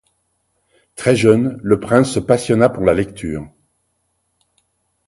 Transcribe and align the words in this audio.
Très 0.95 1.15
jeune, 1.15 1.59
le 1.61 1.79
prince 1.79 2.11
se 2.13 2.19
passionna 2.19 2.69
pour 2.69 2.83
la 2.83 2.95
lecture. 2.95 3.47